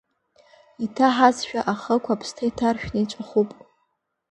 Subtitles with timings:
[0.85, 3.49] Иҭаҳазшәа ахықә, аԥсҭа, иҭаршәны иҵәахуп…